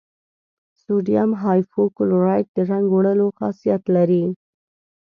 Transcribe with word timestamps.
سوډیم 0.83 1.31
هایپو 1.43 1.81
کلورایټ 1.97 2.47
د 2.53 2.57
رنګ 2.71 2.85
وړلو 2.91 3.27
خاصیت 3.37 3.83
لري. 3.95 4.23